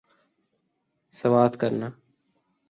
[1.19, 1.89] سوات کرنا